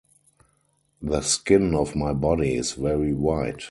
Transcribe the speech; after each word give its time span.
The 1.03 1.21
skin 1.21 1.75
of 1.75 1.95
my 1.95 2.11
body 2.13 2.55
is 2.55 2.71
very 2.71 3.13
white. 3.13 3.59